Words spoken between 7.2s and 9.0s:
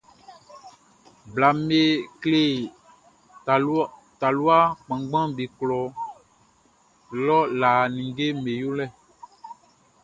lɔ lã ninngeʼm be yolɛ.